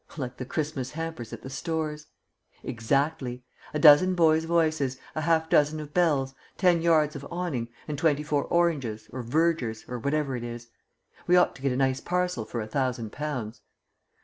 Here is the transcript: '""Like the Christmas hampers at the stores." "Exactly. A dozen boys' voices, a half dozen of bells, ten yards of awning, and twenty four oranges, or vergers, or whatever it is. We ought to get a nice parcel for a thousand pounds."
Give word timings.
'""Like 0.17 0.37
the 0.37 0.45
Christmas 0.45 0.93
hampers 0.93 1.31
at 1.31 1.43
the 1.43 1.49
stores." 1.51 2.07
"Exactly. 2.63 3.43
A 3.71 3.77
dozen 3.77 4.15
boys' 4.15 4.45
voices, 4.45 4.97
a 5.13 5.21
half 5.21 5.47
dozen 5.47 5.79
of 5.79 5.93
bells, 5.93 6.33
ten 6.57 6.81
yards 6.81 7.15
of 7.15 7.23
awning, 7.29 7.67
and 7.87 7.99
twenty 7.99 8.23
four 8.23 8.45
oranges, 8.45 9.07
or 9.13 9.21
vergers, 9.21 9.85
or 9.87 9.99
whatever 9.99 10.35
it 10.35 10.43
is. 10.43 10.69
We 11.27 11.35
ought 11.35 11.55
to 11.55 11.61
get 11.61 11.71
a 11.71 11.77
nice 11.77 12.01
parcel 12.01 12.45
for 12.45 12.61
a 12.61 12.67
thousand 12.67 13.11
pounds." 13.11 13.61